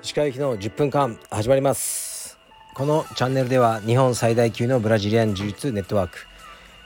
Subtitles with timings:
[0.00, 2.38] 石川行きの10分間始まります。
[2.76, 6.18] このチャンネルでは日本最大級のブラジリアン柔術ネットワーク。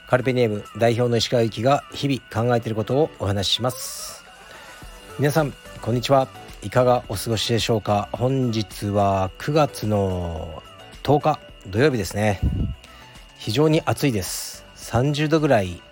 [0.09, 4.23] カルペニエム代表の石川行きが日々考えていることをお話しします。
[5.19, 6.27] 皆さんこんにちは。
[6.63, 8.09] いかがお過ごしでしょうか。
[8.13, 10.63] 本日は9月の
[11.03, 12.39] 10日土曜日ですね。
[13.37, 14.65] 非常に暑いです。
[14.75, 15.83] 30度ぐらい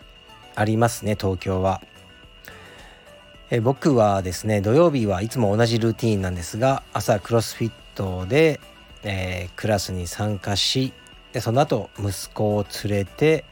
[0.59, 1.81] ありますね東京は。
[3.49, 8.59] え僕はですね土曜日はいつも同じルーティンなんですが朝クロスフィットで、
[9.03, 10.91] えー、クラスに参加し
[11.31, 13.45] でその後息子を連れて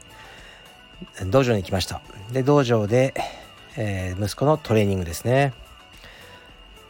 [1.27, 2.01] 道場に行きました。
[2.33, 3.13] で道場で、
[3.77, 5.53] えー、息子のトレーニングですね。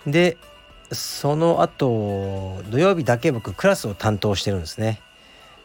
[0.07, 0.37] で
[0.91, 4.99] その後土曜日だけ僕クラスを担当してるんですね。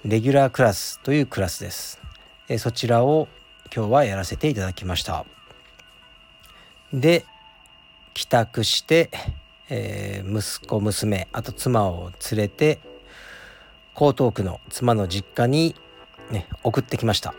[0.05, 2.01] レギュラークラスというクラスです、
[2.49, 3.29] え、そちらを
[3.75, 5.25] 今日はやらせていただきました。
[6.93, 7.25] で
[8.13, 9.11] 帰宅して、
[9.71, 12.81] えー、息子娘あと妻を連れて
[13.95, 15.75] 江東区の妻の実家に、
[16.31, 17.35] ね、送ってきました。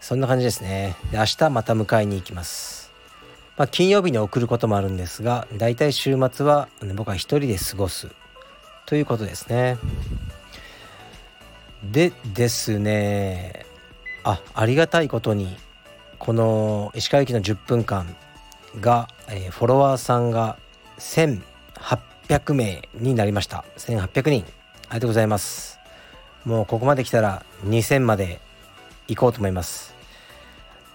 [0.00, 0.96] そんな感じですね。
[1.12, 2.90] で明日また迎えに行きます。
[3.58, 8.08] まあ、金曜日に送ることもあるんですがだいたい週末は、ね、僕は一人で過ごす。
[8.86, 9.76] ということですね。
[11.84, 13.66] でですね
[14.24, 15.56] あありがたいことに
[16.18, 18.14] この石川行きの10分間
[18.80, 20.58] が、えー、フォロワーさんが
[20.98, 23.64] 1800名になりました。
[23.78, 24.44] 1800人。
[24.88, 25.78] ありがとうございます。
[26.44, 28.40] もうここまで来たら2000まで
[29.08, 29.94] 行こうと思います。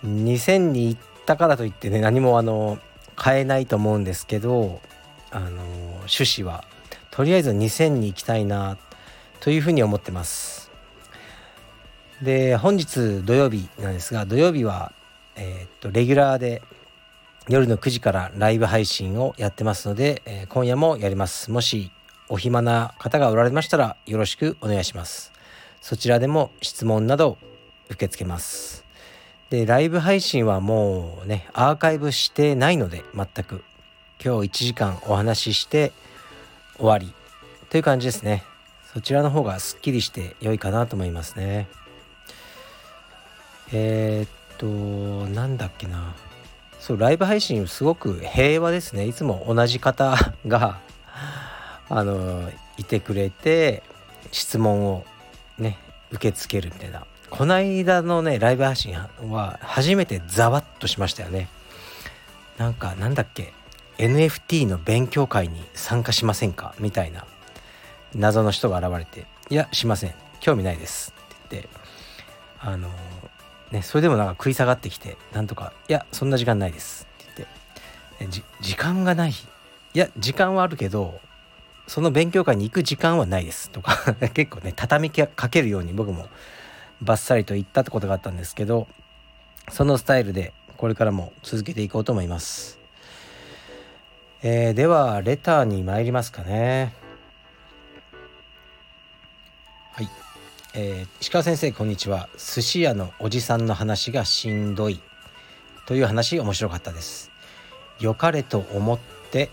[0.06, 2.78] 2000に行ったからといってね何もあの
[3.22, 4.82] 変えないと思うんですけど
[5.32, 5.64] あの
[6.08, 6.64] 趣旨は。
[7.10, 8.78] とりあえず2000に行きたいな
[9.40, 10.65] というふうに思ってます。
[12.22, 14.94] で本日土曜日なんですが土曜日は
[15.36, 16.62] えー、っとレギュラーで
[17.48, 21.52] 夜の9時からライブ配信をやってますので、えー、今夜もやります。
[21.52, 21.92] もし
[22.28, 25.32] お暇な方がおられましたらよろしくお願いします。
[25.82, 27.38] そちらでも質問など
[27.90, 28.84] 受け付けます。
[29.50, 33.64] でライブ配信はもうねアーカイブしてないので全く。
[34.24, 35.92] 今日1時間お話しして
[36.78, 37.14] 終わり。
[37.70, 38.44] という感じですね。
[38.94, 41.68] そちらの方がすっきりして良いかなと思いますね。
[43.72, 44.66] えー、っと
[45.34, 46.16] なんだっけな。
[46.80, 49.08] そうライブ配信すごく平和ですね。
[49.08, 50.16] いつも同じ方
[50.48, 50.80] が
[51.90, 53.82] あのいてくれて
[54.32, 55.06] 質問を
[55.58, 55.80] ね
[56.12, 57.06] 受け付けるみたいな。
[57.30, 58.96] この間のねライブ配信
[59.30, 61.48] は初めてざわっとしましたよね。
[62.58, 63.54] なんかなんだっけ。
[63.98, 66.76] NFT の勉強会に参加しませんか？
[66.80, 67.26] みたいな。
[68.14, 70.14] 謎の人が現れて「いやしません。
[70.40, 71.70] 興味ないです」って言って。
[72.60, 72.90] あの
[73.72, 77.48] ね、それでもなんか食い下がってきてなんとか「いやそんな時間ないです」って
[78.20, 79.36] 言って「時間がない」い
[79.94, 81.20] や時間はあるけど
[81.88, 86.28] その勉強会に行く時間はないですとか 結構ね畳みかけるように僕も
[87.02, 88.88] バッサリと言ったってことがあったんですけど
[89.70, 92.80] そのスタイルでこれからも続けていこうと思います、
[94.42, 96.94] えー、ではレターに参りますかね。
[99.94, 100.10] はい。
[100.78, 102.28] えー、石川先生こんにちは。
[102.38, 105.00] 寿司屋のおじさんの話がしんどい
[105.86, 107.32] という話面白かったです。
[108.02, 109.00] 良かれと思っ
[109.32, 109.50] て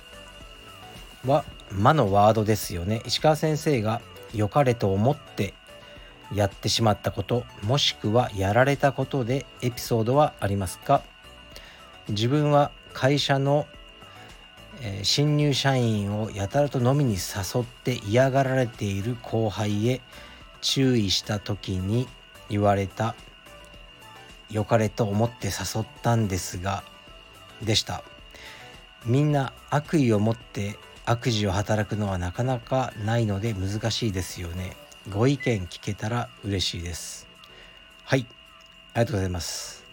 [1.25, 3.03] は魔のワードですよね。
[3.07, 4.03] 石川先生が
[4.35, 5.55] 良かれと思って
[6.35, 11.03] やってしまったこともしくはやられたことでエピソードはありますか？
[12.09, 13.69] 自分は会社の、
[14.81, 20.01] えー、新入社員をやたらと飲みに誘って嫌がられている後輩へ
[20.63, 22.09] 注意した時に
[22.49, 23.15] 言われた
[24.51, 26.83] 良かれと思って誘ったんですが
[27.63, 28.03] でした。
[29.05, 34.77] みんな悪意を持って悪事を働くのはなかなかないので難しいですよね。
[35.11, 37.27] ご意見聞けたら嬉しいです。
[38.05, 38.27] はい。
[38.95, 39.85] ありがとうございます。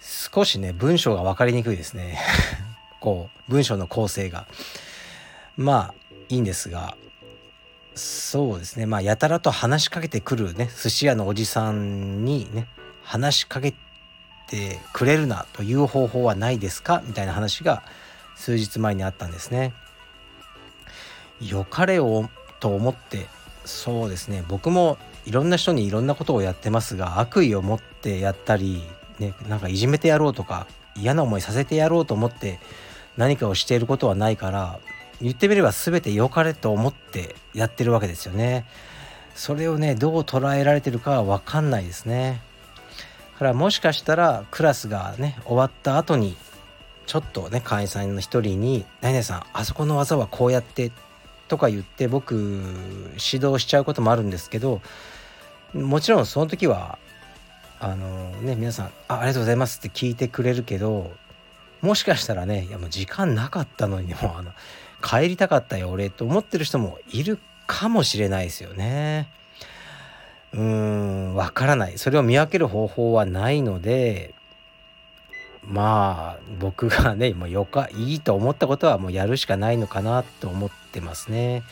[0.00, 2.18] 少しね文章が分かりにくいですね。
[3.00, 4.46] こう文章の構成が。
[5.56, 5.94] まあ
[6.28, 6.96] いいんですが
[7.94, 12.66] そうですねまあやたらと話しかけてくるね寿司屋のおじさんにね
[13.02, 13.72] 話しかけ
[14.48, 17.82] てくれるなという方法はないですかみたいな話が
[18.34, 19.72] 数日前にあったんですね。
[21.40, 22.28] 良かれを
[22.60, 23.26] と思って
[23.64, 28.82] そうですね僕もいろんな人にいろんなことをやってますが悪意を持ってやったり、
[29.18, 32.60] ね、なんかいじめてやろうとか嫌な思いさせてやろうと思って
[33.16, 34.78] 何かをしていることはないから
[35.20, 38.66] 言ってみれば全て良かれと思ってやってるわけですよね。
[39.34, 42.40] それをねどう捉えられてるかは分かんないですね。
[43.38, 46.36] からもしかしたらクラスがね終わった後に
[47.06, 50.90] ちょっとね会員さんの一人に「何々さんあそこの技はこうやって」
[51.48, 54.80] とか言って僕指導しちゃうこともあるんですけど
[55.74, 56.98] もちろんその時は
[57.80, 61.12] あのね皆さんあ「ありがとうございます」って聞いてくれるけど
[61.82, 64.52] もしかしたらねいやもう時間なかったのにもうあの
[65.04, 69.28] 帰りたかったよ俺と思ってる人もいるかもしれないですよね。
[70.54, 74.34] うーんわからないそれを見分ける方法はないので
[75.66, 81.62] まあ僕がねもうよかいいと思ったことはもうやるしかないのかなと思ってますね。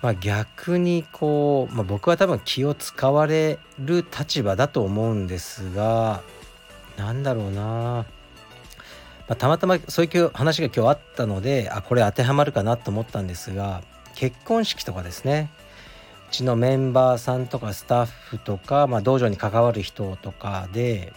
[0.00, 6.22] まあ、逆にこう、まあ、僕は多分気を使われる立場だと思うんですが
[6.96, 8.06] 何だろうな、
[9.28, 13.82] まあ、たまたまそういう話が今日あったのであこれ当てはまるかなと思ったんですが
[14.14, 15.50] 結婚式とかですね。
[16.28, 21.14] うちのメンバーさんとかスタッフとか、まあ、道場に関わる人とかで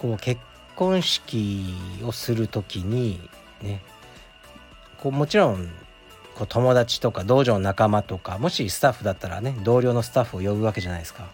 [0.00, 0.40] こう結
[0.74, 3.20] 婚式をする時に
[3.62, 3.80] ね
[4.98, 5.68] こうもちろん
[6.34, 11.28] こう友達とか道場の仲間とかもしスタッフだったらね同僚のスタッフを呼ぶわけじゃないですか。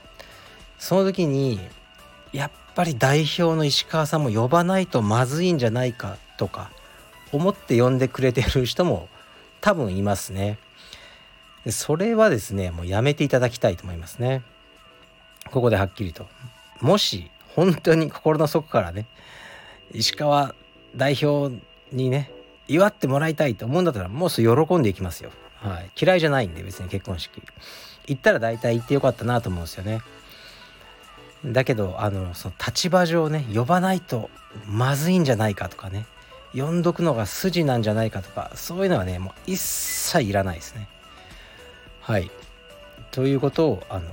[0.79, 1.61] その時に
[2.33, 6.71] やっぱり代表の石川さんも呼ばないとまずいんじゃないかとか
[7.33, 9.09] 思って呼んでくれてる人も
[9.61, 10.59] 多分いますね。
[11.69, 14.43] それはですねもうやめていただきたいと思いますね。
[15.51, 16.27] ここではっきりと。
[16.81, 19.07] もし本当に心の底からね
[19.93, 20.55] 石川
[20.95, 21.55] 代表
[21.93, 22.31] にね
[22.69, 27.43] 祝ってもらいたいと思うんだったらもうすぐ喜んでいきますよ、はい、嫌いじゃないんで別に結婚式。
[28.07, 30.01] 行ったら大体行ってよかったなと思うんですよね。
[31.45, 34.31] だけどあのその立場上ね呼ばないと
[34.67, 36.07] まずいんじゃないかとかね
[36.55, 40.89] 呼んどくのが筋なんじゃないかとかそういうのはねもう一切いらないですね。
[42.01, 42.31] はい。
[43.11, 44.11] ということをあの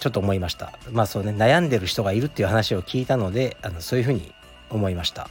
[0.00, 0.78] ちょっと思いました。
[0.90, 4.32] まあそうね悩んでる人がいるっていう話を聞いたのであのそういうふうに
[4.70, 5.28] 思いました。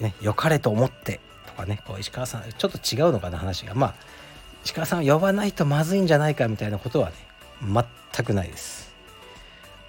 [0.00, 3.74] ね良かれと思ってとかねこう石川さんちょっと違うのかな話が。
[3.74, 3.94] まあ
[4.64, 7.16] 石川さんを呼ばないとまずいんじゃないかみたいなことはね
[7.62, 8.92] 全くないです。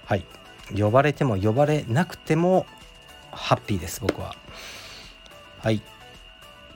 [0.06, 0.24] はい。
[0.74, 2.66] 呼ばれても呼ばれなくても
[3.30, 4.34] ハッピーです僕は。
[5.58, 5.82] はい。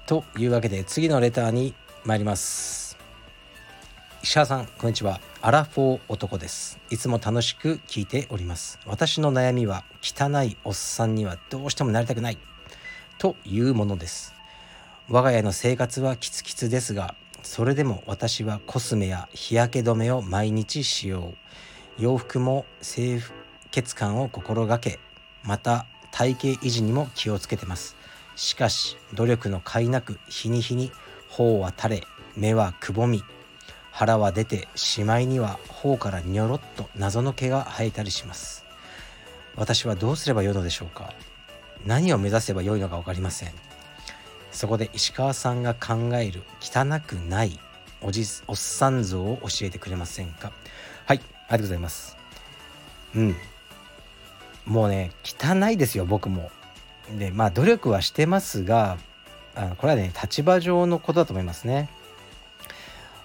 [0.06, 2.98] というわけで次のレターに参ります。
[4.22, 5.20] 石川さんこんにちは。
[5.40, 6.78] アラフォー男です。
[6.90, 8.78] いつも楽しく聞いております。
[8.86, 12.38] 私の悩みは汚いおっさんにはどうしてもなりたくない。
[13.18, 14.34] というものです。
[15.08, 21.32] 我が家の生活はキツキツですがそれでも私はコスメや日焼け止めを毎日使用。
[21.98, 23.20] 洋服も清
[23.70, 24.98] 潔感を心がけ
[25.42, 27.96] また体型維持にも気をつけてます。
[28.36, 30.92] しかし努力の甲斐なく日に日に
[31.28, 32.06] 頬は垂れ
[32.36, 33.22] 目はくぼみ
[33.92, 38.64] 腹は出てしまいには頬からニョロッと謎の毛が生えたりします。
[39.56, 41.12] 私はどうすればよいのでしょうか？
[41.84, 43.52] 何を目指せばよいのか分かりません。
[44.52, 47.58] そこで石川さんが考える汚くない
[48.00, 50.52] おじおっさん像を教えてくれませんか？
[51.04, 52.16] はいありがとうございます。
[53.14, 53.36] うん。
[54.66, 56.50] もうね汚いですよ僕も
[57.18, 58.98] でまあ努力はしてますが
[59.54, 61.88] あのこれはね立場上のことだと思いますね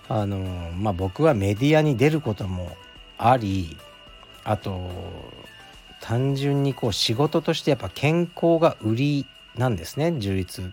[0.08, 0.40] あの
[0.76, 2.76] まあ僕はメディアに出ることも
[3.18, 3.78] あり
[4.44, 4.90] あと
[6.02, 10.72] 単純にこう仕事としてやっぱ健康が売りなんですね充実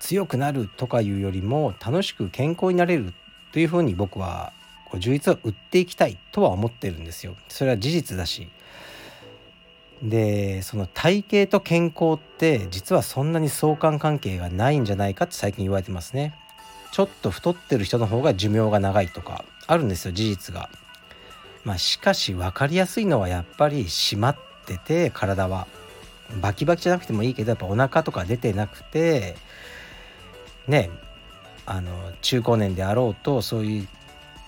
[0.00, 3.14] 強くなるとかいうよりも楽しく健康になれる
[3.52, 4.52] というふうに僕は
[4.86, 7.34] こう充実を売っていきたいとは思ってるんですよ。
[7.48, 8.48] それは事実だし。
[10.02, 16.34] でその体型と健康って実はそんなに相関関係がないんじゃないかって最近言われてますね。
[16.90, 20.68] ちょっと太ってる人の方が寿命が長いとかあるんですよ事実が。
[21.64, 25.66] まあしかし分かりやすいのはやっぱり締まってて体は。
[26.40, 29.36] バキバキじゃなくてもいいけどやっぱお腹とか出てなくて
[30.66, 30.90] ね
[31.66, 31.90] あの
[32.22, 33.88] 中高年であろうとそういう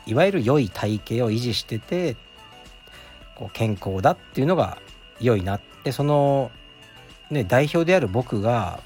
[0.06, 2.16] いわゆる良い体型を維持してて
[3.34, 4.78] こう健康だっていうのが
[5.20, 6.50] 良いなってその、
[7.30, 8.80] ね、代表である僕が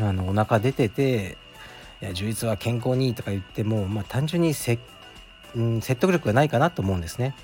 [0.00, 1.36] あのお腹出てて
[2.00, 4.78] いや充実は健康にいいとか言っても、まあ、単純にせ、
[5.54, 7.34] うん、説得力がないかなと思うんですね。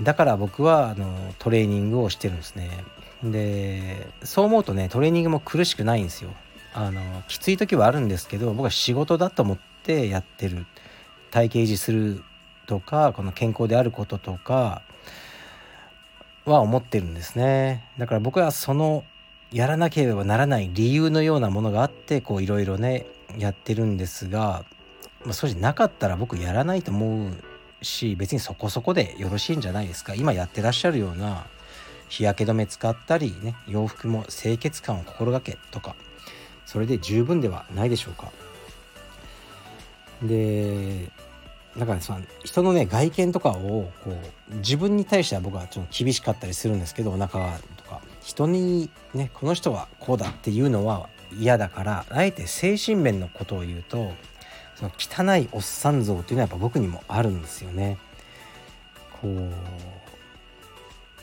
[0.00, 2.70] だから僕はあのトレーニングをしてるんですね。
[3.22, 6.30] でそう思うとねトレーニングも苦しくないんですよ。
[6.74, 10.66] あのきつい時はあるんですけど僕は仕事だと思ってやってる。
[11.30, 12.22] 体型維持する
[12.66, 14.82] とかこの健康であることとか
[16.44, 17.84] は思ってるんですね。
[17.98, 19.04] だから僕はその
[19.52, 23.06] やらなければならない理由のようなものがあってこういろいろね
[23.38, 24.64] やってるんですが、
[25.24, 30.14] まあ、そうじゃなかったら僕やらないと思うし別にそこそこでよろしいんじゃないですか。
[30.14, 31.46] 今やってらっしゃるような
[32.08, 35.94] 日焼け止め使ったりね洋服も清潔感を心がけとか
[36.66, 38.30] それで十分ではないでしょうか。
[40.22, 41.10] で
[41.76, 44.10] だからその人のね外見とかをこ
[44.50, 54.12] う自分に対しては僕はちょっと厳しかったりするんですけどお腹がとか人にねこの人はこうだっていうのは嫌だからあえて精神面のことを言うと
[54.74, 57.98] その汚いおっさん像っていうのはやっぱ僕にもあるんですよね。
[59.20, 59.52] こう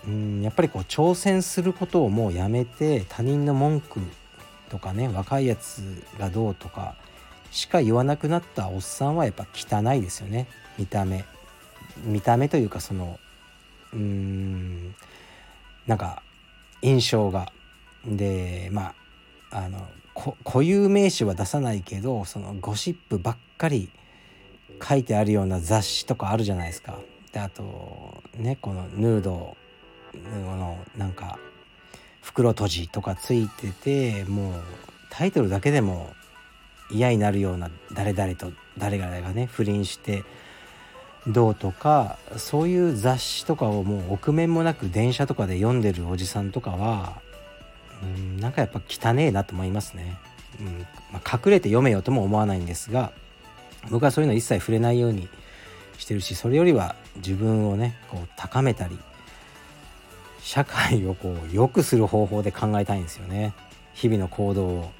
[0.08, 4.00] うんやっぱりこう挑戦することをもうやめて他人の文句
[4.70, 6.96] とかね若いやつがどうとか
[7.52, 10.48] しか言わなくなったおっさんはやっぱ汚いですよね。
[10.78, 11.26] 見た目。
[12.04, 13.20] 見た目というかその
[13.94, 14.96] うーん
[15.88, 16.22] なんか
[16.82, 17.52] 印象が。
[18.06, 18.94] でま
[19.52, 19.86] ああの
[20.46, 23.90] 固有名詞は出さないけどそのゴシップばっかり
[24.82, 26.98] 書いてあるような雑誌とかあるじゃないですか。
[27.34, 29.58] であとねこのヌード
[30.14, 31.38] のなんか
[32.22, 34.54] 袋閉じとかついててもう
[35.10, 36.14] タイトルだけでも
[36.92, 40.24] 嫌になるような誰々と誰々がね不倫して
[41.28, 47.22] どうとかそういう雑誌とかをもう臆面もなく電車とかで読んでるおじさんとかは
[48.02, 50.18] うんなんかやっぱ汚えなと思いますね。
[50.60, 53.14] うんまあ、隠れて読めよとも思わないんですが
[53.90, 55.30] 僕はそういうの一切触れないように
[55.98, 58.98] してるしそれよりは自分をねこう高めたり
[60.42, 63.54] 社会をこう良くする方法で考えたいんですよね
[63.94, 64.99] 日々の行動を。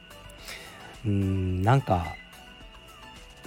[1.06, 2.16] うんなんか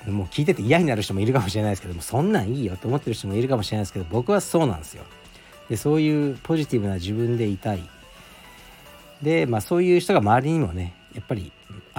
[0.06, 5.04] もう聞いてて嫌になる人もいるかもしれないですけどもそんなんいいよと思ってる人もいるかもしれないですけど僕はそうなんですよ。
[5.68, 7.82] でそういうポジティブな自分でいたい。
[9.22, 11.52] でまあそういう人が周りにもねやっぱり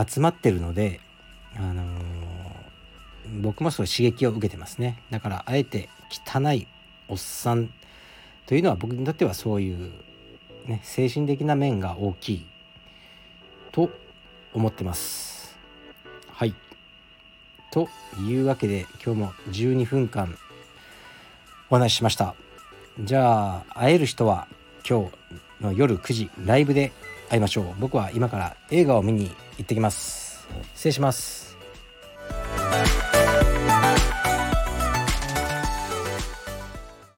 [0.08, 1.00] 集まってるので、
[1.56, 1.86] あのー、
[3.42, 5.02] 僕もそう刺激を受けてますね。
[5.10, 6.68] だからあえて汚い
[7.08, 7.70] おっさん
[8.46, 9.92] というのは僕にとってはそういう、
[10.66, 12.46] ね、精神的な面が大きい
[13.72, 13.90] と
[14.54, 15.33] 思ってます。
[17.74, 17.90] と
[18.20, 20.38] いうわけで今日も12分間
[21.72, 22.36] お話ししました。
[23.00, 24.48] じゃあ会える人は
[24.88, 25.10] 今
[25.60, 26.92] 日の夜9時ライブで
[27.30, 27.66] 会いましょう。
[27.80, 30.48] 僕は今から映画を見に行ってきます。
[30.76, 31.58] 失礼します。